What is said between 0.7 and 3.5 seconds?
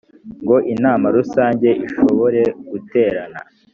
inama rusange ishobore guterana